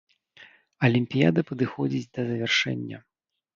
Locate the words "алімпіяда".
0.87-1.45